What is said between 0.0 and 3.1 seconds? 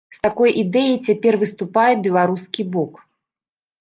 З такой ідэяй цяпер выступае беларускі бок.